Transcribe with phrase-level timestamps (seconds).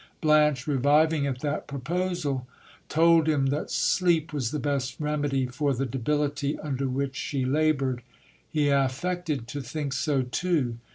[0.19, 2.47] Blanche, reviving a t that proposal,
[2.89, 8.01] told him that sleep was the best remedy for the debility under which she laboured.
[8.49, 10.77] He affected to think so too.